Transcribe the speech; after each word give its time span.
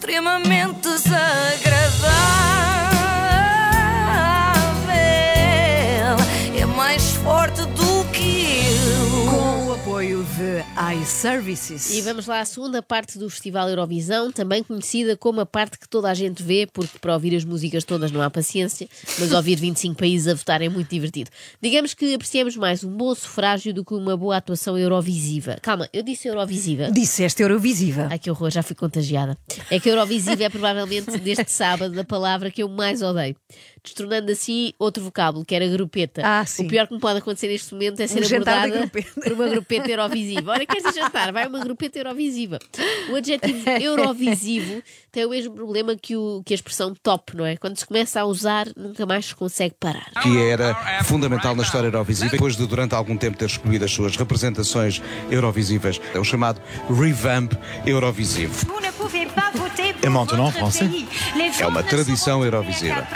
extremamente 0.00 0.88
desagradável. 0.88 2.59
iServices. 10.80 11.90
E 11.90 12.00
vamos 12.00 12.26
lá 12.26 12.40
à 12.40 12.44
segunda 12.46 12.82
parte 12.82 13.18
do 13.18 13.28
Festival 13.28 13.68
Eurovisão, 13.68 14.32
também 14.32 14.62
conhecida 14.62 15.14
como 15.14 15.42
a 15.42 15.44
parte 15.46 15.78
que 15.78 15.86
toda 15.86 16.10
a 16.10 16.14
gente 16.14 16.42
vê, 16.42 16.66
porque 16.66 16.98
para 16.98 17.12
ouvir 17.12 17.36
as 17.36 17.44
músicas 17.44 17.84
todas 17.84 18.10
não 18.10 18.22
há 18.22 18.30
paciência, 18.30 18.88
mas 19.18 19.30
ouvir 19.30 19.56
25 19.60 19.94
países 19.94 20.26
a 20.26 20.34
votar 20.34 20.62
é 20.62 20.70
muito 20.70 20.88
divertido. 20.88 21.30
Digamos 21.60 21.92
que 21.92 22.14
apreciamos 22.14 22.56
mais 22.56 22.82
um 22.82 22.90
bom 22.90 23.14
sufrágio 23.14 23.74
do 23.74 23.84
que 23.84 23.92
uma 23.92 24.16
boa 24.16 24.38
atuação 24.38 24.78
eurovisiva. 24.78 25.58
Calma, 25.60 25.86
eu 25.92 26.02
disse 26.02 26.28
eurovisiva. 26.28 26.90
Disseste 26.90 27.42
Eurovisiva. 27.42 28.08
Ai 28.10 28.18
que 28.18 28.30
horror, 28.30 28.50
já 28.50 28.62
fui 28.62 28.74
contagiada. 28.74 29.36
É 29.70 29.78
que 29.78 29.90
Eurovisiva 29.90 30.44
é 30.44 30.48
provavelmente 30.48 31.10
deste 31.20 31.52
sábado 31.52 32.00
a 32.00 32.04
palavra 32.04 32.50
que 32.50 32.62
eu 32.62 32.68
mais 32.70 33.02
odeio. 33.02 33.36
Destornando 33.82 34.30
assim 34.30 34.72
outro 34.78 35.02
vocábulo, 35.02 35.44
que 35.44 35.54
era 35.54 35.66
grupeta. 35.68 36.22
Ah, 36.24 36.44
sim. 36.44 36.66
O 36.66 36.68
pior 36.68 36.86
que 36.86 36.94
me 36.94 37.00
pode 37.00 37.18
acontecer 37.18 37.48
neste 37.48 37.72
momento 37.72 38.00
é 38.00 38.06
ser 38.06 38.22
Um 38.22 38.26
abordada 38.26 38.88
por 38.88 39.32
uma 39.32 39.48
grupeta 39.50 39.90
eurovisiva. 39.90 40.52
Olha, 40.52 40.66
queres 40.66 40.94
jantar? 40.94 41.32
Vai 41.32 41.46
uma 41.46 41.60
grupeta 41.60 41.98
eurovisiva. 41.98 42.58
O 43.10 43.16
adjetivo 43.16 43.68
eurovisivo 43.80 44.82
tem 45.10 45.24
o 45.24 45.30
mesmo 45.30 45.54
problema 45.54 45.96
que, 45.96 46.16
o, 46.16 46.42
que 46.44 46.54
a 46.54 46.56
expressão 46.56 46.94
top, 47.02 47.36
não 47.36 47.44
é? 47.44 47.56
Quando 47.56 47.76
se 47.76 47.86
começa 47.86 48.20
a 48.20 48.24
usar, 48.24 48.68
nunca 48.76 49.04
mais 49.06 49.26
se 49.26 49.34
consegue 49.34 49.74
parar. 49.78 50.10
que 50.22 50.38
era 50.38 50.74
fundamental 51.04 51.54
na 51.54 51.62
história 51.62 51.88
Eurovisiva, 51.88 52.30
depois 52.30 52.56
de 52.56 52.66
durante 52.66 52.94
algum 52.94 53.16
tempo 53.16 53.36
ter 53.36 53.46
escolhido 53.46 53.84
as 53.84 53.90
suas 53.90 54.16
representações 54.16 55.02
Eurovisivas, 55.30 56.00
é 56.14 56.18
o 56.18 56.24
chamado 56.24 56.60
revamp 56.88 57.52
Eurovisivo. 57.86 58.66
Et 60.02 60.08
maintenant 60.08 60.46
en 60.46 60.52
français 60.52 60.88
É 61.58 61.66
uma 61.66 61.82
tradição 61.82 62.44
Eurovisiva. 62.44 63.06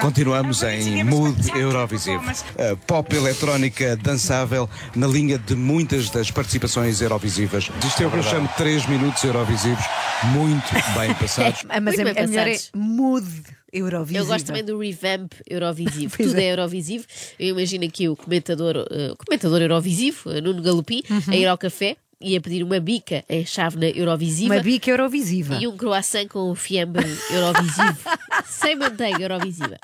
Continuamos 0.00 0.62
em 0.62 1.02
mood 1.04 1.36
Eurovisivo. 1.54 2.22
A 2.58 2.76
pop 2.86 3.14
eletrónica 3.14 3.96
dançável 3.96 4.68
na 4.94 5.06
linha 5.06 5.38
de 5.38 5.54
muitas 5.54 6.10
das 6.10 6.30
participações 6.30 7.00
Eurovisivas. 7.00 7.70
Isto 7.86 8.02
é 8.02 8.06
o 8.06 8.10
que 8.10 8.18
eu 8.18 8.22
chamo 8.22 8.48
de 8.48 8.54
3 8.54 8.86
minutos 8.86 9.24
Eurovisivos 9.24 9.84
muito 10.32 10.72
bem 10.98 11.14
passados. 11.14 11.64
Ah, 11.68 11.80
Mas 11.88 11.96
Muito 11.96 12.08
é, 12.08 12.14
bem 12.14 12.22
é 12.22 12.26
melhor 12.26 12.48
é. 12.48 12.58
Mood 12.74 13.26
Eurovisiva. 13.72 14.24
Eu 14.24 14.26
gosto 14.26 14.46
também 14.46 14.64
do 14.64 14.78
revamp 14.78 15.32
Eurovisivo. 15.48 16.14
Pois 16.16 16.28
Tudo 16.28 16.40
é. 16.40 16.44
é. 16.44 16.52
Eurovisivo. 16.52 17.04
Eu 17.38 17.48
imagino 17.56 17.84
aqui 17.84 18.08
o 18.08 18.16
comentador, 18.16 18.86
eh, 18.90 19.12
o 19.12 19.16
comentador 19.16 19.60
Eurovisivo, 19.62 20.30
eh, 20.30 20.40
Nuno 20.40 20.62
Galopim, 20.62 21.02
a 21.26 21.36
ir 21.36 21.46
ao 21.46 21.58
café 21.58 21.96
e 22.20 22.36
a 22.36 22.40
pedir 22.40 22.62
uma 22.62 22.80
bica 22.80 23.24
em 23.28 23.46
chávena 23.46 23.86
Eurovisiva. 23.88 24.54
Uma 24.54 24.62
bica 24.62 24.90
Eurovisiva. 24.90 25.58
E 25.60 25.66
um 25.66 25.76
croissant 25.76 26.26
com 26.28 26.54
fiambre 26.54 27.06
Eurovisivo. 27.30 27.98
sem 28.46 28.76
manteiga 28.76 29.22
Eurovisiva. 29.22 29.78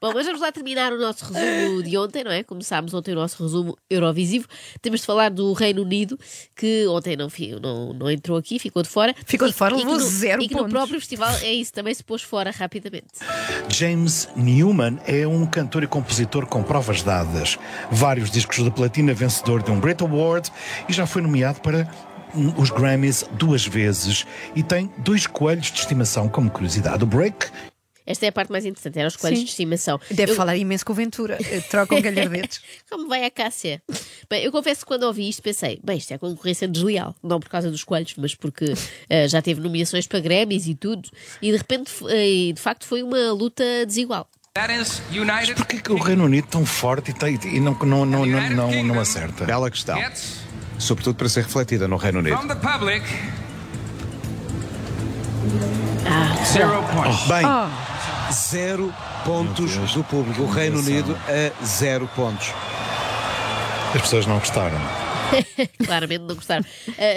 Bom, 0.00 0.12
mas 0.14 0.26
vamos 0.26 0.40
lá 0.40 0.52
terminar 0.52 0.92
o 0.92 0.98
nosso 0.98 1.24
resumo 1.32 1.82
de 1.82 1.96
ontem, 1.96 2.22
não 2.24 2.30
é? 2.30 2.42
Começámos 2.42 2.92
ontem 2.94 3.12
o 3.12 3.14
nosso 3.14 3.42
resumo 3.42 3.76
Eurovisivo. 3.88 4.46
Temos 4.82 5.00
de 5.00 5.06
falar 5.06 5.30
do 5.30 5.52
Reino 5.52 5.82
Unido, 5.82 6.18
que 6.56 6.86
ontem 6.88 7.16
não, 7.16 7.28
não, 7.60 7.92
não 7.92 8.10
entrou 8.10 8.36
aqui, 8.36 8.58
ficou 8.58 8.82
de 8.82 8.88
fora. 8.88 9.14
Ficou 9.26 9.48
de 9.48 9.54
fora, 9.54 9.74
e 9.74 9.78
que 9.78 9.84
levou 9.84 9.98
no- 9.98 10.04
zero 10.04 10.42
E 10.42 10.48
que 10.48 10.54
no 10.54 10.60
pontos. 10.60 10.72
próprio 10.72 11.00
festival 11.00 11.34
é 11.42 11.52
isso, 11.52 11.72
também 11.72 11.94
se 11.94 12.02
pôs 12.04 12.22
fora 12.22 12.50
rapidamente. 12.50 13.06
James 13.68 14.28
Newman 14.36 14.98
é 15.06 15.26
um 15.26 15.46
cantor 15.46 15.82
e 15.82 15.86
compositor 15.86 16.46
com 16.46 16.62
provas 16.62 17.02
dadas. 17.02 17.58
Vários 17.90 18.30
discos 18.30 18.62
de 18.62 18.70
platina, 18.70 19.12
vencedor 19.14 19.62
de 19.62 19.70
um 19.70 19.80
Brit 19.80 20.02
Award 20.02 20.50
e 20.88 20.92
já 20.92 21.06
foi 21.06 21.22
nomeado 21.22 21.60
para 21.60 21.88
os 22.58 22.70
Grammys 22.70 23.24
duas 23.32 23.64
vezes 23.64 24.26
e 24.56 24.62
tem 24.62 24.90
dois 24.98 25.26
coelhos 25.26 25.70
de 25.70 25.78
estimação 25.78 26.28
como 26.28 26.50
curiosidade. 26.50 27.04
O 27.04 27.06
Break 27.06 27.46
Esta 28.06 28.26
é 28.26 28.28
a 28.28 28.32
parte 28.32 28.52
mais 28.52 28.64
interessante, 28.66 28.98
era 28.98 29.08
os 29.08 29.16
coelhos 29.16 29.38
Sim. 29.40 29.44
de 29.46 29.50
estimação. 29.50 29.98
Deve 30.10 30.32
Eu- 30.32 30.36
falar 30.36 30.56
imenso 30.56 30.84
com 30.84 30.92
o 30.92 30.96
Ventura. 30.96 31.38
Eh, 31.40 31.60
Trocam 31.60 32.00
galhardetes. 32.02 32.60
Como 32.90 33.08
vai 33.08 33.24
a 33.24 33.30
Cássia? 33.30 33.82
Bem, 34.28 34.44
eu 34.44 34.52
confesso 34.52 34.80
que 34.80 34.86
quando 34.86 35.04
ouvi 35.04 35.28
isto 35.28 35.42
pensei, 35.42 35.80
bem, 35.82 35.96
isto 35.96 36.12
é 36.12 36.18
concorrência 36.18 36.68
desleal, 36.68 37.14
não 37.22 37.40
por 37.40 37.48
causa 37.48 37.70
dos 37.70 37.82
coelhos, 37.82 38.14
mas 38.18 38.34
porque 38.34 38.74
eh, 39.08 39.26
já 39.28 39.40
teve 39.40 39.60
nomeações 39.60 40.06
para 40.06 40.20
Grammys 40.20 40.66
e 40.66 40.74
tudo, 40.74 41.08
e 41.40 41.50
de 41.50 41.56
repente, 41.56 41.92
e 42.10 42.52
de 42.52 42.60
facto, 42.60 42.86
foi 42.86 43.02
uma 43.02 43.32
luta 43.32 43.64
desigual. 43.86 44.28
United 45.10 45.54
Porquê 45.56 45.80
que 45.80 45.90
o 45.90 45.96
Reino 45.98 46.24
Unido 46.26 46.46
tão 46.48 46.64
forte 46.64 47.10
e, 47.10 47.14
tem- 47.14 47.38
e 47.44 47.58
não, 47.58 47.72
não, 47.80 48.04
não, 48.06 48.24
não, 48.26 48.50
não, 48.50 48.82
não 48.84 49.00
acerta? 49.00 49.44
Bela 49.44 49.68
questão. 49.70 49.98
Sobretudo 50.78 51.16
para 51.16 51.28
ser 51.28 51.42
refletida 51.44 51.88
no 51.88 51.96
Reino 51.96 52.18
Unido. 52.20 52.36
Ah, 56.06 56.44
zero 56.44 56.82
points. 56.92 57.26
Bem, 57.26 57.44
Oh, 57.46 57.93
zero 58.32 58.92
pontos 59.24 59.76
do 59.92 60.04
público. 60.04 60.42
O 60.42 60.50
Reino 60.50 60.78
Unido 60.78 61.16
a 61.28 61.64
zero 61.64 62.08
pontos. 62.14 62.52
As 63.94 64.00
pessoas 64.00 64.26
não 64.26 64.38
gostaram. 64.38 64.78
claramente 65.84 66.20
não 66.22 66.34
gostaram. 66.34 66.64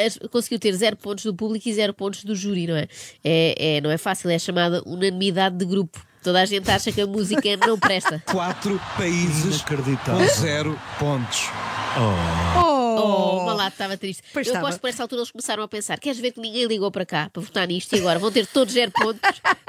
As- 0.06 0.20
conseguiu 0.30 0.60
ter 0.60 0.74
zero 0.74 0.96
pontos 0.96 1.24
do 1.26 1.34
público 1.34 1.68
e 1.68 1.74
zero 1.74 1.94
pontos 1.94 2.24
do 2.24 2.36
júri, 2.36 2.68
não 2.68 2.76
é? 2.76 2.88
É, 3.24 3.78
é- 3.78 3.82
não 3.82 3.90
é 3.92 3.98
fácil, 3.98 4.30
é 4.30 4.38
chamada 4.40 4.82
unanimidade 4.86 5.58
de 5.58 5.66
grupo. 5.66 6.06
Toda 6.24 6.42
a 6.42 6.46
gente 6.46 6.70
acha 6.70 6.92
que 6.92 7.00
a 7.00 7.08
música 7.08 7.56
não 7.66 7.80
presta. 7.80 8.22
Quatro 8.26 8.82
países 8.98 9.62
com 9.62 10.26
zero 10.42 10.78
pontos. 11.00 11.50
Oh, 11.98 12.67
uma 13.04 13.54
lá 13.54 13.68
estava 13.68 13.98
triste. 13.98 14.24
Pois 14.34 14.48
eu 14.48 14.52
estava. 14.52 14.66
aposto 14.68 14.78
que 14.78 14.82
por 14.82 14.90
essa 14.90 15.04
altura 15.04 15.22
eles 15.22 15.32
começaram 15.32 15.64
a 15.64 15.68
pensar: 15.68 16.00
queres 16.00 16.20
ver 16.20 16.32
que 16.32 16.40
ninguém 16.40 16.66
ligou 16.66 16.92
para 16.92 17.06
cá 17.06 17.30
para 17.32 17.42
votar 17.42 17.68
nisto 17.68 17.96
e 17.96 18.00
agora 18.00 18.20
vão 18.20 18.32
ter 18.32 18.46
todos 18.48 18.74
zero 18.74 18.92
pontos? 18.92 19.22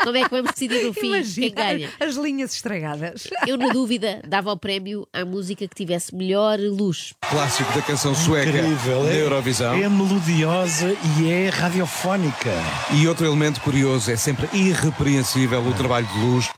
Como 0.03 0.17
é 0.17 0.25
que 0.25 0.31
vamos 0.31 0.53
decidir 0.53 0.85
no 0.85 0.93
fim 0.95 1.23
quem 1.23 1.53
ganha? 1.53 1.69
Imagina 1.89 1.93
as 2.01 2.15
linhas 2.17 2.53
estragadas. 2.55 3.29
Eu, 3.47 3.57
na 3.57 3.69
dúvida, 3.69 4.21
dava 4.27 4.53
o 4.53 4.57
prémio 4.57 5.07
à 5.13 5.25
música 5.25 5.67
que 5.69 5.75
tivesse 5.75 6.15
melhor 6.15 6.59
luz. 6.59 7.15
Clássico 7.29 7.73
da 7.73 7.83
canção 7.83 8.15
sueca 8.15 8.49
Incrível. 8.51 9.05
da 9.05 9.11
É, 9.11 9.23
Eurovisão. 9.23 9.75
é 9.75 9.89
melodiosa 9.89 10.95
e 11.19 11.31
é 11.31 11.49
radiofónica. 11.49 12.51
E 12.95 13.07
outro 13.09 13.27
elemento 13.27 13.61
curioso 13.61 14.11
é 14.11 14.17
sempre 14.17 14.49
irrepreensível 14.53 15.61
o 15.61 15.75
trabalho 15.75 16.07
de 16.07 16.19
luz. 16.19 16.49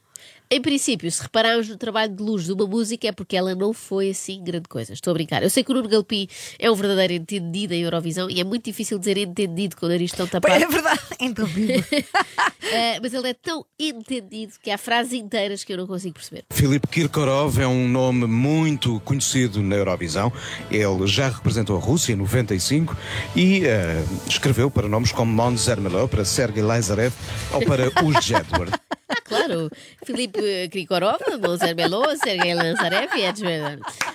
Em 0.52 0.60
princípio, 0.60 1.08
se 1.08 1.22
repararmos 1.22 1.68
no 1.68 1.76
trabalho 1.76 2.12
de 2.12 2.20
luz 2.20 2.46
de 2.46 2.52
uma 2.52 2.66
música 2.66 3.06
é 3.06 3.12
porque 3.12 3.36
ela 3.36 3.54
não 3.54 3.72
foi 3.72 4.10
assim 4.10 4.42
grande 4.42 4.68
coisa. 4.68 4.92
Estou 4.92 5.12
a 5.12 5.14
brincar. 5.14 5.44
Eu 5.44 5.48
sei 5.48 5.62
que 5.62 5.70
o 5.70 5.74
Nuno 5.74 5.88
Galpim 5.88 6.26
é 6.58 6.68
um 6.68 6.74
verdadeiro 6.74 7.12
entendido 7.12 7.72
em 7.72 7.82
Eurovisão 7.82 8.28
e 8.28 8.40
é 8.40 8.42
muito 8.42 8.64
difícil 8.64 8.98
dizer 8.98 9.16
entendido 9.16 9.76
com 9.76 9.86
o 9.86 9.88
nariz 9.88 10.10
tão 10.10 10.26
tapado. 10.26 10.52
É 10.54 10.66
verdade. 10.66 11.00
Então, 11.22 11.44
vivo. 11.44 11.84
Ah, 11.92 12.98
mas 13.02 13.12
ele 13.12 13.28
é 13.28 13.34
tão 13.34 13.64
entendido 13.78 14.54
que 14.62 14.70
há 14.70 14.78
frases 14.78 15.12
inteiras 15.12 15.62
que 15.62 15.72
eu 15.72 15.76
não 15.76 15.86
consigo 15.86 16.14
perceber. 16.14 16.44
Filipe 16.50 16.88
Kirkorov 16.88 17.60
é 17.60 17.66
um 17.66 17.86
nome 17.86 18.26
muito 18.26 18.98
conhecido 19.00 19.62
na 19.62 19.76
Eurovisão. 19.76 20.32
Ele 20.70 21.06
já 21.06 21.28
representou 21.28 21.76
a 21.76 21.80
Rússia 21.80 22.14
em 22.14 22.16
95 22.16 22.96
e 23.36 23.66
eh, 23.66 24.02
escreveu 24.26 24.70
para 24.70 24.88
nomes 24.88 25.12
como 25.12 25.30
Mon 25.30 25.54
Zermelo, 25.58 26.08
para 26.08 26.24
Sergei 26.24 26.62
Lazarev 26.62 27.14
ou 27.52 27.60
para 27.66 27.92
os 28.02 28.24
Jedward. 28.24 28.72
Claro. 29.24 29.70
Filipe 30.04 30.68
Krikorov, 30.70 31.20
Monzer 31.40 31.74
Melô, 31.76 32.04
Sergei 32.16 32.54
Lanzarev 32.54 33.10
e. 33.16 33.24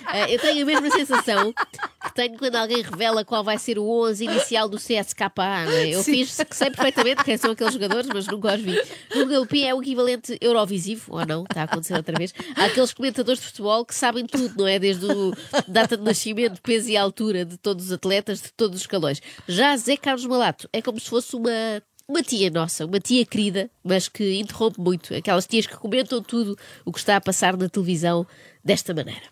Ah, 0.06 0.30
Eu 0.30 0.38
tenho 0.38 0.62
a 0.62 0.66
mesma 0.66 0.90
sensação 0.90 1.52
que 1.52 2.14
tenho 2.14 2.38
quando 2.38 2.56
alguém 2.56 2.82
revela 2.82 3.24
qual 3.24 3.42
vai 3.42 3.58
ser 3.58 3.78
o 3.78 3.88
11 3.88 4.24
inicial 4.24 4.68
do 4.68 4.76
CSKA. 4.76 5.32
é? 5.70 5.88
Eu 5.88 6.02
fiz 6.02 6.36
que 6.36 6.56
sei 6.56 6.70
perfeitamente 6.70 7.24
quem 7.24 7.36
são 7.36 7.50
aqueles 7.52 7.72
jogadores, 7.72 8.08
mas 8.12 8.26
nunca 8.26 8.54
os 8.54 8.60
vi. 8.60 8.78
O 9.14 9.26
Galpim 9.26 9.64
é 9.64 9.74
o 9.74 9.82
equivalente 9.82 10.36
Eurovisivo, 10.40 11.14
ou 11.16 11.26
não, 11.26 11.44
está 11.44 11.62
a 11.62 11.64
acontecer 11.64 11.94
outra 11.94 12.16
vez. 12.16 12.34
Há 12.54 12.66
aqueles 12.66 12.92
comentadores 12.92 13.40
de 13.40 13.46
futebol 13.46 13.84
que 13.84 13.94
sabem 13.94 14.26
tudo, 14.26 14.54
não 14.58 14.66
é? 14.66 14.78
Desde 14.78 15.06
o 15.06 15.32
data 15.66 15.96
de 15.96 16.02
nascimento, 16.02 16.60
peso 16.62 16.90
e 16.90 16.96
altura 16.96 17.44
de 17.44 17.56
todos 17.56 17.86
os 17.86 17.92
atletas, 17.92 18.40
de 18.42 18.52
todos 18.52 18.76
os 18.76 18.82
escalões. 18.82 19.20
Já 19.48 19.76
Zé 19.76 19.96
Carlos 19.96 20.26
Malato 20.26 20.68
é 20.72 20.80
como 20.82 21.00
se 21.00 21.08
fosse 21.08 21.34
uma 21.36 21.82
uma 22.08 22.22
tia 22.22 22.50
nossa, 22.50 22.86
uma 22.86 23.00
tia 23.00 23.26
querida, 23.26 23.68
mas 23.82 24.08
que 24.08 24.38
interrompe 24.38 24.80
muito. 24.80 25.14
Aquelas 25.14 25.46
tias 25.46 25.66
que 25.66 25.76
comentam 25.76 26.22
tudo 26.22 26.56
o 26.84 26.92
que 26.92 26.98
está 26.98 27.16
a 27.16 27.20
passar 27.20 27.56
na 27.56 27.68
televisão 27.68 28.26
desta 28.64 28.94
maneira. 28.94 29.22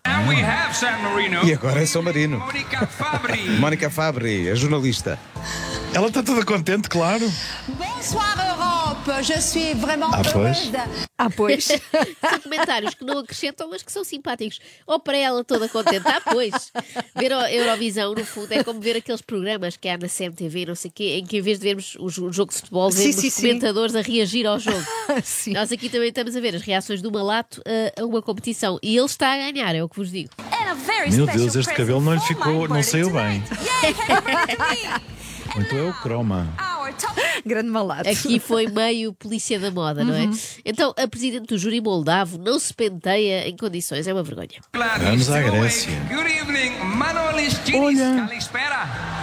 E 1.45 1.53
agora 1.53 1.81
é 1.81 1.85
São 1.85 2.01
Marino. 2.01 2.39
Monica 2.39 2.85
Fabri. 2.85 3.49
Mónica 3.59 3.89
Fabri, 3.89 4.49
a 4.49 4.55
jornalista. 4.55 5.17
Ela 5.93 6.07
está 6.07 6.21
toda 6.21 6.43
contente, 6.43 6.89
claro. 6.89 7.31
Bonsoir 7.69 8.54
je 9.21 9.39
suis 9.41 9.73
vraiment 9.75 10.09
Ah, 10.13 10.21
pois. 10.23 10.35
heureuse. 10.65 10.71
Ah, 11.17 11.29
pois. 11.29 11.65
São 12.29 12.39
comentários 12.41 12.93
que 12.93 13.03
não 13.05 13.19
acrescentam, 13.19 13.69
mas 13.69 13.81
que 13.83 13.91
são 13.91 14.03
simpáticos. 14.03 14.59
Ou 14.85 14.99
para 14.99 15.17
ela 15.17 15.43
toda 15.43 15.69
contente. 15.69 16.05
Ah, 16.07 16.21
pois. 16.21 16.71
Ver 17.15 17.31
a 17.33 17.51
Eurovisão, 17.51 18.13
no 18.13 18.25
fundo, 18.25 18.51
é 18.51 18.63
como 18.63 18.79
ver 18.79 18.97
aqueles 18.97 19.21
programas 19.21 19.77
que 19.77 19.87
há 19.87 19.97
na 19.97 20.07
CMTV, 20.09 20.65
não 20.65 20.75
sei 20.75 20.89
o 20.89 20.93
quê, 20.93 21.17
em 21.19 21.25
que 21.25 21.37
em 21.37 21.41
vez 21.41 21.59
de 21.59 21.63
vermos 21.63 21.95
o 21.99 22.09
jo- 22.09 22.31
jogo 22.33 22.51
de 22.51 22.57
futebol, 22.59 22.91
Sim, 22.91 22.97
vemos 23.03 23.15
sim, 23.15 23.27
os 23.27 23.33
sim. 23.33 23.41
comentadores 23.47 23.95
a 23.95 24.01
reagir 24.01 24.45
ao 24.45 24.59
jogo. 24.59 24.83
Sim. 25.23 25.53
Nós 25.53 25.71
aqui 25.71 25.87
também 25.89 26.09
estamos 26.09 26.35
a 26.35 26.39
ver 26.41 26.55
as 26.55 26.61
reações 26.61 27.01
do 27.01 27.11
Malato 27.11 27.61
a, 27.65 28.01
a 28.01 28.05
uma 28.05 28.21
competição. 28.21 28.77
E 28.83 28.95
ele 28.97 29.05
está 29.05 29.33
a 29.33 29.37
ganhar, 29.37 29.73
é 29.75 29.83
o 29.83 29.87
que 29.89 29.95
vos 29.97 30.11
digo. 30.11 30.29
Meu 31.11 31.25
Deus, 31.27 31.55
este 31.55 31.73
cabelo 31.73 32.01
não 32.01 32.13
lhe 32.15 32.19
ficou, 32.21 32.67
não 32.67 32.81
saiu 32.83 33.09
bem. 33.11 33.43
Então 35.57 35.77
é 35.77 35.89
o 35.89 35.93
croma. 36.01 36.53
Grande 37.45 37.69
malato. 37.69 38.09
Aqui 38.09 38.39
foi 38.39 38.67
meio 38.67 39.13
polícia 39.13 39.59
da 39.59 39.71
moda, 39.71 40.03
não 40.03 40.13
é? 40.13 40.29
Então, 40.63 40.93
a 40.97 41.07
presidente 41.07 41.47
do 41.47 41.57
júri 41.57 41.81
moldavo 41.81 42.37
não 42.37 42.59
se 42.59 42.73
penteia 42.73 43.47
em 43.47 43.55
condições, 43.55 44.07
é 44.07 44.13
uma 44.13 44.23
vergonha. 44.23 44.61
Vamos 44.73 45.29
à 45.29 45.41
Grécia. 45.41 45.91
awake. 45.91 46.13
Good 46.13 46.31
evening, 46.31 46.71
Manolis 46.95 47.59
Olha. 47.75 49.14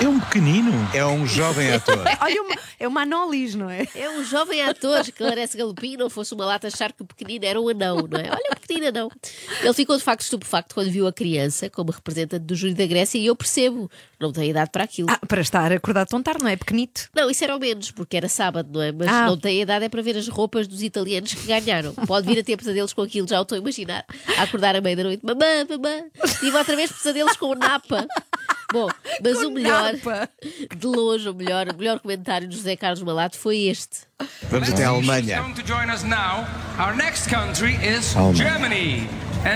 É 0.00 0.08
um 0.08 0.20
pequenino. 0.20 0.72
É 0.94 1.04
um 1.04 1.26
jovem 1.26 1.72
ator. 1.72 1.98
Olha, 2.20 2.42
uma- 2.42 2.54
é 2.78 2.86
uma 2.86 3.02
Anolis, 3.02 3.54
não 3.56 3.68
é? 3.68 3.86
É 3.94 4.08
um 4.08 4.22
jovem 4.24 4.62
ator 4.62 5.02
que 5.04 5.12
parece 5.24 5.56
galopim, 5.58 5.96
não 5.96 6.08
fosse 6.08 6.32
uma 6.34 6.44
lata 6.46 6.68
achar 6.68 6.92
que 6.92 7.02
o 7.02 7.04
pequenino 7.04 7.44
era 7.44 7.60
um 7.60 7.68
anão, 7.68 7.96
não 8.08 8.18
é? 8.20 8.30
Olha 8.30 8.50
o 8.52 8.60
pequenino 8.60 8.86
anão. 8.88 9.10
Ele 9.60 9.72
ficou 9.74 9.96
de 9.96 10.02
facto 10.04 10.20
estupefacto 10.22 10.74
quando 10.74 10.90
viu 10.90 11.06
a 11.08 11.12
criança 11.12 11.68
como 11.68 11.90
representante 11.90 12.44
do 12.44 12.54
júri 12.54 12.74
da 12.74 12.86
Grécia 12.86 13.18
e 13.18 13.26
eu 13.26 13.34
percebo, 13.34 13.90
não 14.20 14.30
tem 14.32 14.50
idade 14.50 14.70
para 14.70 14.84
aquilo. 14.84 15.08
Ah, 15.10 15.18
para 15.26 15.40
estar 15.40 15.72
acordado 15.72 16.06
tão 16.08 16.22
tarde, 16.22 16.42
não 16.44 16.50
é? 16.50 16.56
Pequenito. 16.56 17.08
Não, 17.14 17.28
isso 17.28 17.42
era 17.42 17.52
ao 17.54 17.58
menos, 17.58 17.90
porque 17.90 18.16
era 18.16 18.28
sábado, 18.28 18.68
não 18.72 18.82
é? 18.82 18.92
Mas 18.92 19.08
Ah. 19.08 19.26
não 19.26 19.36
tem 19.36 19.60
idade 19.62 19.84
é 19.84 19.88
para 19.88 20.02
ver 20.02 20.16
as 20.16 20.28
roupas 20.28 20.68
dos 20.68 20.82
italianos 20.82 21.34
que 21.34 21.46
ganharam. 21.46 21.92
Pode 22.06 22.26
vir 22.26 22.38
a 22.38 22.44
ter 22.44 22.56
pesadelos 22.56 22.92
com 22.92 23.02
aquilo, 23.02 23.26
já 23.28 23.40
o 23.40 23.42
estou 23.42 23.56
a 23.56 23.60
imaginar. 23.60 24.04
A 24.36 24.42
acordar 24.42 24.76
à 24.76 24.80
meia 24.80 24.94
da 24.96 25.02
noite, 25.02 25.24
mamã, 25.26 25.66
mamã. 25.68 26.04
Tive 26.38 26.56
outra 26.56 26.76
vez 26.76 26.92
pesadelos 26.92 27.36
com 27.36 27.46
o 27.46 27.54
Napa. 27.56 28.06
Bom, 28.70 28.88
mas 29.22 29.38
o 29.38 29.50
melhor, 29.50 29.94
Napa. 29.94 30.28
de 30.76 30.86
longe, 30.86 31.26
o 31.28 31.34
melhor, 31.34 31.68
o 31.68 31.76
melhor 31.76 31.98
comentário 32.00 32.46
de 32.46 32.54
José 32.54 32.76
Carlos 32.76 33.02
Malato 33.02 33.38
foi 33.38 33.60
este. 33.60 34.00
Vamos 34.50 34.68
até 34.68 34.84
a 34.84 34.90
Alemanha. 34.90 35.42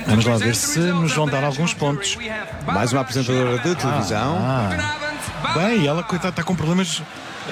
Vamos 0.06 0.25
lá 0.25 0.37
ver 0.38 0.55
se 0.55 0.79
nos 0.79 1.12
vão 1.12 1.26
dar 1.26 1.44
alguns 1.44 1.75
pontos. 1.75 2.17
Mais 2.64 2.93
uma 2.93 3.03
apresentadora 3.03 3.59
de 3.59 3.75
televisão. 3.75 4.38
Ah, 4.41 4.69
Goedenavond, 4.69 5.19
bem, 5.55 5.87
ela, 5.87 6.03
coitada, 6.03 6.31
está 6.31 6.43
com 6.43 6.56
problemas 6.56 7.03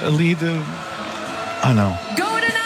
ali 0.03 0.33
de. 0.33 0.47
Ah, 1.61 1.73
não. 1.73 1.99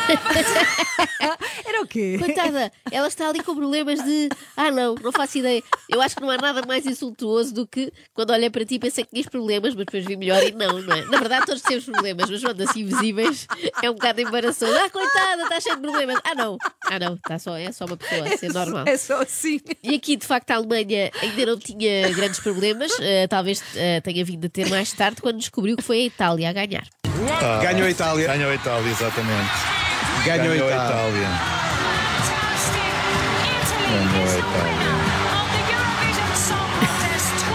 O 1.86 1.88
quê? 1.88 2.18
Coitada, 2.18 2.72
ela 2.92 3.08
está 3.08 3.30
ali 3.30 3.44
com 3.44 3.56
problemas 3.56 4.04
de. 4.04 4.30
Ah, 4.58 4.72
não, 4.72 4.96
não 4.96 5.12
faço 5.12 5.38
ideia. 5.38 5.62
Eu 5.88 6.02
acho 6.02 6.16
que 6.16 6.22
não 6.22 6.32
há 6.32 6.38
nada 6.38 6.64
mais 6.68 6.86
insultuoso 6.86 7.54
do 7.54 7.68
que 7.68 7.94
quando 8.12 8.32
olhei 8.32 8.50
para 8.50 8.66
ti 8.66 8.76
e 8.76 8.80
pensei 8.80 9.04
que 9.04 9.12
tinhas 9.12 9.28
problemas, 9.28 9.76
mas 9.76 9.86
depois 9.86 10.04
vi 10.04 10.18
melhor 10.18 10.42
e 10.42 10.52
não, 10.52 10.82
não 10.82 10.96
é? 10.96 11.06
Na 11.06 11.20
verdade, 11.20 11.46
todos 11.46 11.62
temos 11.62 11.86
problemas, 11.86 12.28
mas 12.28 12.42
quando 12.42 12.62
assim 12.62 12.84
visíveis 12.86 13.48
é 13.84 13.90
um 13.90 13.94
bocado 13.94 14.20
embaraçoso. 14.20 14.74
Ah, 14.74 14.90
coitada, 14.90 15.44
está 15.44 15.60
cheio 15.60 15.76
de 15.76 15.82
problemas. 15.84 16.20
Ah, 16.24 16.34
não, 16.34 16.58
ah, 16.88 17.00
não, 17.00 17.14
está 17.14 17.38
só, 17.38 17.56
é 17.56 17.72
só 17.72 17.86
uma 17.86 17.98
pessoa, 17.98 18.28
é 18.28 18.50
normal. 18.50 18.86
É 18.88 18.98
só 18.98 19.22
assim. 19.22 19.60
E 19.84 19.94
aqui, 19.94 20.16
de 20.16 20.26
facto, 20.26 20.50
a 20.52 20.56
Alemanha 20.56 21.12
ainda 21.22 21.46
não 21.46 21.60
tinha 21.60 22.10
grandes 22.14 22.40
problemas, 22.40 22.92
eh, 23.00 23.28
talvez 23.28 23.62
eh, 23.76 24.02
tenha 24.02 24.26
vindo 24.26 24.46
a 24.46 24.50
ter 24.50 24.68
mais 24.70 24.92
tarde, 24.92 25.22
quando 25.22 25.38
descobriu 25.38 25.78
que 25.78 25.84
foi 25.84 26.02
a 26.02 26.06
Itália 26.06 26.50
a 26.50 26.54
ganhar. 26.54 26.88
Ganhou 27.62 27.88
a 27.88 27.92
Itália. 27.92 28.28
Ganhou 28.28 28.52
a 28.52 28.56
Itália, 28.56 28.90
exatamente. 28.90 29.52
Ganhou 30.26 30.54
a 30.54 30.56
Ganhou 30.56 30.68
a 30.68 30.72
Itália. 30.72 31.22
Itália. 31.22 31.55
Ganhou 33.96 34.28
a 34.28 34.38
Itália. 34.38 34.96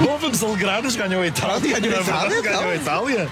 Bom, 0.00 0.18
vamos 0.30 0.42
alegrar-nos, 0.44 0.94
ganhou 0.94 1.22
a 1.22 1.26
Itália. 1.26 1.80
Ganhou 1.80 1.98
a 1.98 2.02
verdade, 2.02 2.34
Itália, 2.34 2.42
Ganhou 2.42 2.70
a 2.70 2.76
Itália. 2.76 3.28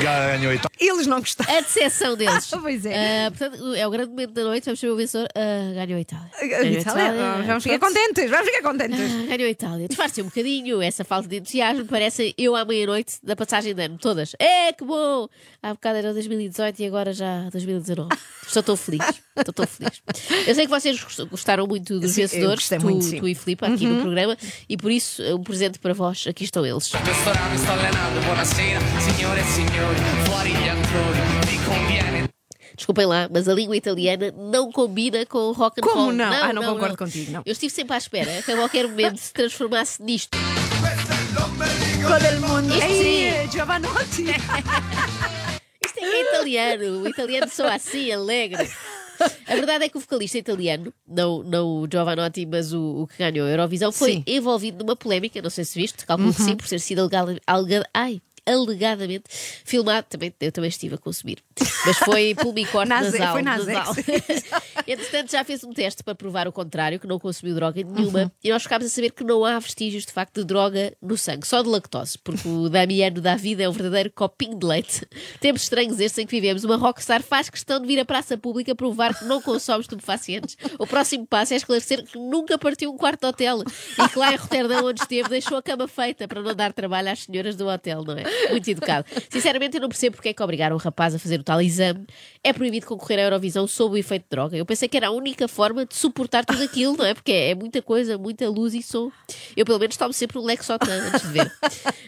Ganhou 0.00 0.50
a 0.50 0.54
Itália. 0.54 0.70
Eles 0.80 1.06
não 1.06 1.20
gostaram. 1.20 1.54
A 1.56 1.60
decepção 1.60 2.16
deles. 2.16 2.50
Pois 2.62 2.86
é. 2.86 3.26
Ah, 3.26 3.30
portanto, 3.30 3.74
é 3.74 3.86
o 3.86 3.90
grande 3.90 4.10
momento 4.10 4.32
da 4.32 4.44
noite, 4.44 4.64
vamos 4.64 4.78
saber 4.80 4.92
o 4.92 4.96
vencedor. 4.96 5.28
Ah, 5.34 5.74
ganhou 5.74 5.98
a 5.98 6.00
Itália. 6.00 6.30
Ganhou 6.40 6.76
a 6.76 6.80
Itália, 6.80 7.12
vamos 7.46 7.62
ficar 7.64 7.78
contentes, 7.78 8.30
vamos 8.30 8.46
ficar 8.46 8.62
contentes. 8.62 8.98
Ah, 9.00 9.26
Ganhou 9.26 9.46
a 9.46 9.50
Itália. 9.50 9.88
Disfarce 9.88 10.22
um 10.22 10.26
bocadinho 10.26 10.80
essa 10.80 11.04
falta 11.04 11.28
de 11.28 11.36
entusiasmo. 11.38 11.84
Parece 11.86 12.34
eu 12.38 12.54
à 12.56 12.64
meia-noite 12.64 13.18
da 13.22 13.34
passagem 13.36 13.74
de 13.74 13.82
ano. 13.82 13.98
Todas. 13.98 14.34
É, 14.38 14.72
que 14.72 14.84
bom! 14.84 15.28
Há 15.62 15.74
bocado 15.74 15.98
era 15.98 16.12
2018 16.12 16.80
e 16.80 16.86
agora 16.86 17.12
já 17.12 17.48
2019. 17.50 18.08
Estou 18.46 18.62
tão 18.62 18.76
feliz. 18.76 19.02
Estou 19.36 19.52
tão 19.54 19.66
feliz. 19.66 20.02
Eu 20.46 20.54
sei 20.54 20.64
que 20.64 20.70
vocês 20.70 21.02
gost- 21.02 21.28
gostaram 21.30 21.66
muito 21.66 21.98
dos 22.00 22.12
Sim, 22.12 22.22
vencedores, 22.22 22.68
tu, 22.68 22.80
muito, 22.80 23.04
sim. 23.04 23.14
Uhum. 23.16 23.20
tu 23.20 23.28
e 23.28 23.34
Filipe, 23.34 23.64
aqui 23.64 23.86
no 23.86 24.00
programa, 24.02 24.36
e 24.68 24.76
por 24.76 24.90
isso 24.90 25.22
um 25.34 25.42
presente 25.42 25.78
para 25.78 25.94
vós. 25.94 26.21
Aqui 26.26 26.44
estão 26.44 26.64
eles. 26.64 26.90
Desculpem 32.76 33.04
lá, 33.06 33.28
mas 33.30 33.48
a 33.48 33.54
língua 33.54 33.76
italiana 33.76 34.32
não 34.36 34.72
combina 34.72 35.26
com 35.26 35.52
rock 35.52 35.80
and 35.80 35.84
Como 35.84 36.02
roll. 36.04 36.12
não? 36.12 36.32
Ah, 36.32 36.52
não 36.52 36.64
concordo 36.64 36.96
contigo, 36.96 37.30
não. 37.30 37.42
Eu 37.44 37.52
estive 37.52 37.72
sempre 37.72 37.94
à 37.94 37.98
espera 37.98 38.42
que 38.42 38.50
a 38.52 38.56
qualquer 38.56 38.88
momento 38.88 39.18
se 39.18 39.32
transformasse 39.32 40.02
nisto. 40.02 40.36
Todo 42.06 42.24
el 42.24 42.40
mundo. 42.40 42.72
Isto 42.74 42.88
sim. 42.88 43.28
Ei, 43.28 43.48
Giovanotti. 43.50 44.22
Isto 45.84 45.98
é 45.98 46.00
que 46.00 46.04
é 46.04 46.22
italiano. 46.28 47.02
O 47.02 47.08
italiano 47.08 47.48
soa 47.50 47.74
assim, 47.74 48.10
alegre. 48.10 48.70
A 49.46 49.54
verdade 49.54 49.84
é 49.84 49.88
que 49.88 49.96
o 49.96 50.00
vocalista 50.00 50.38
italiano, 50.38 50.92
não, 51.06 51.42
não 51.42 51.66
o 51.82 51.88
Giovanotti, 51.90 52.46
mas 52.46 52.72
o, 52.72 53.02
o 53.02 53.06
que 53.06 53.18
ganhou 53.18 53.46
a 53.46 53.50
Eurovisão, 53.50 53.92
foi 53.92 54.12
Sim. 54.14 54.24
envolvido 54.26 54.84
numa 54.84 54.96
polémica, 54.96 55.40
não 55.42 55.50
sei 55.50 55.64
se 55.64 55.78
viste, 55.78 56.04
calculo 56.06 56.32
que 56.34 56.42
sim, 56.42 56.56
por 56.56 56.66
ter 56.68 56.78
sido 56.80 57.00
alega- 57.00 57.40
alega- 57.46 57.88
ai, 57.94 58.20
alegadamente 58.46 59.24
filmado. 59.64 60.06
Também, 60.08 60.32
eu 60.40 60.52
também 60.52 60.68
estive 60.68 60.94
a 60.94 60.98
consumir. 60.98 61.38
Mas 61.86 61.96
foi 61.98 62.34
Ze- 63.02 63.18
nasal. 63.18 63.32
foi 63.32 63.42
na 63.42 63.58
nasal. 63.58 63.94
Entretanto, 64.86 65.30
já 65.30 65.44
fez 65.44 65.62
um 65.64 65.72
teste 65.72 66.02
para 66.02 66.14
provar 66.14 66.48
o 66.48 66.52
contrário, 66.52 66.98
que 66.98 67.06
não 67.06 67.18
consumiu 67.18 67.54
droga 67.54 67.82
nenhuma, 67.82 68.32
e 68.42 68.50
nós 68.50 68.62
ficámos 68.62 68.86
a 68.86 68.90
saber 68.90 69.12
que 69.12 69.22
não 69.24 69.44
há 69.44 69.58
vestígios 69.58 70.04
de 70.04 70.12
facto 70.12 70.40
de 70.40 70.44
droga 70.44 70.92
no 71.00 71.16
sangue, 71.16 71.46
só 71.46 71.62
de 71.62 71.68
lactose, 71.68 72.18
porque 72.18 72.46
o 72.48 72.68
Damiano 72.68 73.20
da 73.20 73.36
vida 73.36 73.62
é 73.62 73.68
um 73.68 73.72
verdadeiro 73.72 74.10
copinho 74.14 74.58
de 74.58 74.66
leite. 74.66 75.06
Tempos 75.40 75.62
estranhos 75.62 76.00
estes 76.00 76.18
em 76.18 76.26
que 76.26 76.30
vivemos. 76.32 76.64
Uma 76.64 76.76
rockstar 76.76 77.22
faz 77.22 77.48
questão 77.48 77.80
de 77.80 77.86
vir 77.86 77.98
à 78.00 78.04
praça 78.04 78.36
pública 78.36 78.74
provar 78.74 79.16
que 79.16 79.24
não 79.24 79.40
consome 79.40 79.80
estupefacientes. 79.82 80.56
O 80.78 80.86
próximo 80.86 81.26
passo 81.26 81.52
é 81.54 81.56
esclarecer 81.56 82.04
que 82.04 82.18
nunca 82.18 82.58
partiu 82.58 82.92
um 82.92 82.96
quarto 82.96 83.20
de 83.20 83.26
hotel 83.26 83.62
e 83.62 84.08
que 84.08 84.18
lá 84.18 84.32
em 84.32 84.36
Roterdão, 84.36 84.86
onde 84.86 85.00
esteve, 85.02 85.28
deixou 85.28 85.56
a 85.58 85.62
cama 85.62 85.86
feita 85.86 86.26
para 86.26 86.42
não 86.42 86.54
dar 86.54 86.72
trabalho 86.72 87.10
às 87.10 87.20
senhoras 87.20 87.56
do 87.56 87.66
hotel, 87.68 88.02
não 88.04 88.16
é? 88.16 88.24
Muito 88.50 88.68
educado. 88.70 89.06
Sinceramente, 89.30 89.76
eu 89.76 89.80
não 89.80 89.88
percebo 89.88 90.16
porque 90.16 90.30
é 90.30 90.32
que 90.32 90.42
obrigaram 90.42 90.76
o 90.76 90.78
rapaz 90.78 91.14
a 91.14 91.18
fazer 91.18 91.40
o 91.40 91.42
tal 91.44 91.60
exame. 91.60 92.06
É 92.44 92.52
proibido 92.52 92.86
concorrer 92.86 93.18
à 93.18 93.22
Eurovisão 93.22 93.66
sob 93.66 93.94
o 93.94 93.98
efeito 93.98 94.22
de 94.24 94.28
droga. 94.30 94.56
Eu 94.56 94.66
pensei 94.66 94.88
que 94.88 94.96
era 94.96 95.08
a 95.08 95.10
única 95.10 95.46
forma 95.48 95.84
de 95.86 95.94
suportar 95.94 96.44
tudo 96.44 96.62
aquilo, 96.62 96.96
não 96.96 97.04
é? 97.04 97.14
Porque 97.14 97.32
é 97.32 97.54
muita 97.54 97.80
coisa, 97.82 98.18
muita 98.18 98.48
luz 98.48 98.74
e 98.74 98.82
som. 98.82 99.10
Eu, 99.56 99.64
pelo 99.64 99.78
menos, 99.78 99.96
tomo 99.96 100.12
sempre 100.12 100.38
um 100.38 100.44
Lexotan 100.44 100.92
antes 101.08 101.22
de 101.22 101.28
ver. 101.28 101.52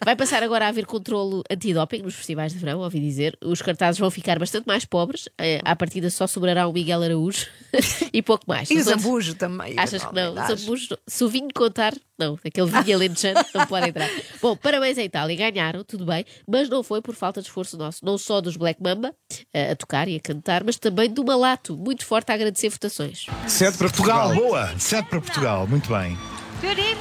Vai 0.05 0.17
passar 0.17 0.43
agora 0.43 0.67
a 0.67 0.69
haver 0.69 0.87
controlo 0.87 1.43
antidoping 1.51 2.03
nos 2.03 2.15
festivais 2.15 2.53
de 2.53 2.59
verão, 2.59 2.81
ouvi 2.81 3.01
dizer. 3.01 3.37
Os 3.43 3.63
cartazes 3.63 3.99
vão 3.99 4.11
ficar 4.11 4.39
bastante 4.39 4.67
mais 4.67 4.85
pobres. 4.85 5.29
Eh, 5.39 5.61
À 5.65 5.75
partida 5.77 6.11
só 6.11 6.27
sobrará 6.27 6.67
o 6.67 6.73
Miguel 6.73 7.03
Araújo 7.03 7.47
e 8.13 8.21
pouco 8.23 8.45
mais. 8.47 8.71
E 8.71 8.77
o 8.79 8.83
Zambujo 8.83 9.35
também. 9.35 9.75
Achas 9.79 10.05
que 10.05 10.15
não? 10.15 10.35
Ambujos, 10.39 10.89
se 11.07 11.25
o 11.25 11.29
vinho 11.29 11.49
contar, 11.55 11.95
não. 12.19 12.39
Aquele 12.45 12.71
vinho 12.71 12.97
alentejante 12.97 13.51
não 13.55 13.67
pode 13.67 13.89
entrar. 13.89 14.09
Bom, 14.41 14.57
parabéns 14.57 14.99
à 14.99 15.03
Itália. 15.03 15.37
Ganharam, 15.37 15.85
tudo 15.85 16.05
bem, 16.05 16.25
mas 16.49 16.69
não 16.69 16.83
foi 16.83 17.01
por 17.01 17.15
falta 17.15 17.41
de 17.41 17.49
esforço 17.49 17.77
nosso. 17.77 18.05
Não 18.05 18.17
só 18.19 18.41
dos 18.41 18.57
Black 18.57 18.83
Mamba 18.83 19.15
eh, 19.53 19.73
a 19.73 19.77
tocar 19.77 20.09
e 20.09 20.17
a 20.17 20.21
cantar, 20.21 20.65
mas 20.65 20.77
também 20.77 21.11
do 21.11 21.25
Malato, 21.25 21.77
muito 21.77 22.05
forte 22.05 22.31
a 22.31 22.35
agradecer 22.35 22.69
votações. 22.69 23.27
Sete 23.47 23.79
para 23.79 23.89
Portugal, 23.89 24.35
boa. 24.35 24.79
Sete 24.79 25.09
para 25.09 25.21
Portugal, 25.21 25.67
muito 25.67 25.89
bem. 25.89 26.17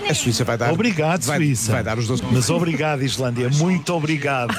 A 0.09 0.13
Suíça 0.13 0.43
vai 0.43 0.57
dar. 0.57 0.73
Obrigado, 0.73 1.23
vai, 1.23 1.37
Suíça. 1.37 1.71
Vai 1.71 1.83
dar 1.83 1.97
os 1.97 2.07
12 2.07 2.23
Mas 2.31 2.49
obrigado, 2.49 3.01
Islândia. 3.01 3.49
Muito 3.49 3.93
obrigado. 3.93 4.53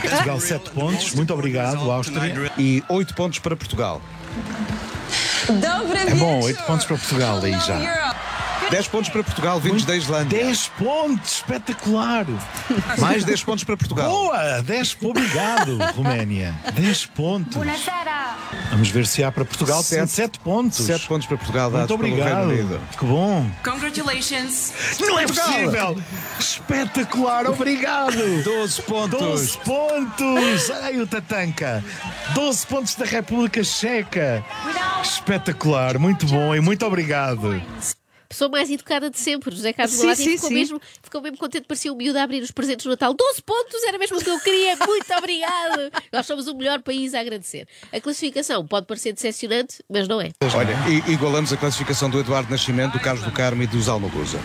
Portugal, 0.00 0.40
sete 0.40 0.70
pontos. 0.70 1.14
Muito 1.14 1.32
obrigado, 1.32 1.90
Áustria. 1.90 2.50
E 2.58 2.82
8 2.88 3.14
pontos 3.14 3.38
para 3.38 3.56
Portugal. 3.56 4.02
É 6.06 6.14
bom, 6.14 6.40
oito 6.40 6.62
pontos 6.64 6.86
para 6.86 6.96
Portugal 6.96 7.40
aí 7.42 7.52
já. 7.52 8.11
10 8.72 8.88
pontos 8.88 9.10
para 9.10 9.22
Portugal, 9.22 9.60
vindos 9.60 9.84
da 9.84 9.94
Islândia. 9.94 10.44
10 10.44 10.68
pontos, 10.78 11.32
espetacular. 11.34 12.24
Mais 12.96 13.22
10 13.22 13.44
pontos 13.44 13.64
para 13.64 13.76
Portugal. 13.76 14.10
Boa, 14.10 14.62
10 14.62 14.96
Obrigado, 15.02 15.76
Roménia. 15.94 16.54
10 16.72 17.06
pontos. 17.06 17.62
Vamos 18.70 18.88
ver 18.88 19.06
se 19.06 19.22
há 19.22 19.30
para 19.30 19.44
Portugal. 19.44 19.82
Sete. 19.82 20.10
7 20.10 20.38
pontos. 20.38 20.86
7 20.86 21.06
pontos 21.06 21.26
para 21.26 21.36
Portugal, 21.36 21.70
dados 21.70 21.90
Muito 21.90 22.00
pelo 22.00 22.14
obrigado. 22.14 22.48
Reino 22.48 22.62
Unido. 22.62 22.80
Que 22.98 23.04
bom. 23.04 23.50
Congratulations! 23.62 24.72
Não 25.00 25.18
é 25.18 25.26
possível. 25.26 25.98
Espetacular, 26.40 27.46
obrigado. 27.50 28.42
12 28.42 28.82
pontos. 28.82 29.20
12 29.20 29.58
pontos! 29.58 30.70
Ai, 30.82 30.98
o 30.98 31.06
Tatanka! 31.06 31.84
12 32.34 32.66
pontos 32.66 32.94
da 32.94 33.04
República 33.04 33.62
Checa! 33.62 34.42
Espetacular, 35.02 35.98
muito 35.98 36.24
bom 36.24 36.54
e 36.54 36.60
muito 36.62 36.86
obrigado! 36.86 37.60
Pessoa 38.32 38.48
mais 38.48 38.70
educada 38.70 39.10
de 39.10 39.18
sempre, 39.18 39.54
José 39.54 39.74
Carlos 39.74 39.94
Sim, 39.94 40.04
Malato, 40.04 40.22
sim, 40.22 40.30
e 40.30 40.32
ficou 40.36 40.48
sim. 40.48 40.54
mesmo, 40.54 40.80
ficou 41.02 41.20
mesmo 41.20 41.36
contente, 41.36 41.66
parecia 41.68 41.92
um 41.92 41.96
miúdo 41.96 42.18
a 42.18 42.22
abrir 42.22 42.42
os 42.42 42.50
presentes 42.50 42.84
de 42.84 42.88
Natal. 42.88 43.12
12 43.12 43.42
pontos, 43.42 43.82
era 43.86 43.98
mesmo 43.98 44.16
o 44.16 44.24
que 44.24 44.30
eu 44.30 44.40
queria, 44.40 44.74
muito 44.86 45.12
obrigado! 45.18 45.92
Nós 46.10 46.24
somos 46.24 46.46
o 46.48 46.54
melhor 46.54 46.80
país 46.80 47.12
a 47.12 47.20
agradecer. 47.20 47.68
A 47.92 48.00
classificação 48.00 48.66
pode 48.66 48.86
parecer 48.86 49.12
decepcionante, 49.12 49.84
mas 49.86 50.08
não 50.08 50.18
é. 50.18 50.30
Olha, 50.56 50.74
igualamos 51.12 51.52
a 51.52 51.58
classificação 51.58 52.08
do 52.08 52.20
Eduardo 52.20 52.50
Nascimento, 52.50 52.94
do 52.94 53.00
Carlos 53.00 53.22
do 53.22 53.30
Carmo 53.32 53.62
e 53.64 53.66
dos 53.66 53.86
Almaguza. 53.86 54.40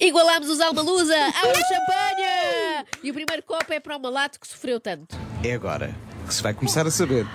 Igualámos 0.00 0.48
os 0.50 0.60
Almalusa 0.60 1.14
ao 1.14 1.54
champanhe! 1.54 2.84
E 3.00 3.10
o 3.12 3.14
primeiro 3.14 3.44
copo 3.44 3.72
é 3.72 3.78
para 3.78 3.96
o 3.96 4.00
malato 4.00 4.40
que 4.40 4.48
sofreu 4.48 4.80
tanto. 4.80 5.16
É 5.44 5.52
agora. 5.52 5.94
que 6.26 6.34
se 6.34 6.42
vai 6.42 6.52
começar 6.52 6.84
a 6.84 6.90
saber. 6.90 7.26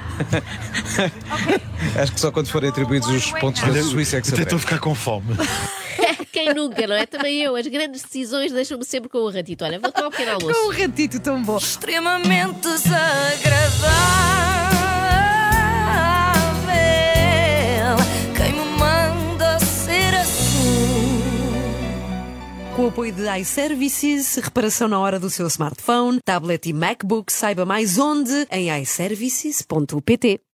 Acho 2.01 2.11
que 2.11 2.19
só 2.19 2.31
quando 2.31 2.47
forem 2.49 2.69
atribuídos 2.69 3.07
os 3.07 3.31
pontos 3.39 3.61
da 3.61 3.81
Suíça 3.83 4.17
é 4.17 4.21
que 4.21 4.27
até 4.29 4.41
estou 4.43 4.57
a 4.57 4.59
saberemos. 4.59 4.61
ficar 4.63 4.79
com 4.79 4.93
fome. 4.95 5.27
Quem 6.45 6.53
nunca, 6.53 6.85
não 6.85 6.95
é? 6.95 7.07
Também 7.07 7.41
eu. 7.41 7.55
As 7.55 7.65
grandes 7.65 8.03
decisões 8.03 8.51
deixam-me 8.51 8.85
sempre 8.85 9.09
com 9.09 9.17
o 9.17 9.31
ratito. 9.31 9.65
Olha, 9.65 9.79
vou 9.79 9.91
tomar 9.91 10.07
um 10.07 10.11
pequeno 10.11 10.33
almoço. 10.33 10.53
Com 10.53 10.67
um 10.67 10.71
ratito 10.71 11.19
tão 11.19 11.41
bom. 11.41 11.57
Extremamente 11.57 12.61
desagradável. 12.61 13.95
Quem 18.37 18.53
me 18.53 18.63
manda 18.77 19.59
ser 19.59 20.13
assim? 20.15 21.21
Com 22.75 22.85
o 22.85 22.87
apoio 22.89 23.11
de 23.11 23.27
iServices, 23.39 24.35
reparação 24.35 24.87
na 24.87 24.99
hora 24.99 25.19
do 25.19 25.31
seu 25.31 25.47
smartphone, 25.47 26.19
tablet 26.23 26.69
e 26.69 26.73
MacBook, 26.73 27.33
saiba 27.33 27.65
mais 27.65 27.97
onde 27.97 28.47
em 28.51 28.69
iServices.pt. 28.81 30.45